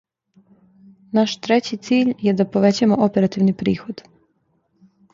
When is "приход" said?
3.63-4.07